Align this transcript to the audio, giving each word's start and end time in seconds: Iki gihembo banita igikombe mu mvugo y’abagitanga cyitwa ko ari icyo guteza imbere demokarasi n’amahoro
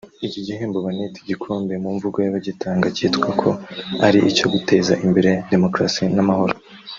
Iki 0.27 0.39
gihembo 0.47 0.77
banita 0.85 1.17
igikombe 1.23 1.73
mu 1.83 1.89
mvugo 1.95 2.17
y’abagitanga 2.21 2.87
cyitwa 2.95 3.29
ko 3.41 3.49
ari 4.05 4.19
icyo 4.31 4.45
guteza 4.53 4.93
imbere 5.05 5.31
demokarasi 5.53 6.03
n’amahoro 6.17 6.55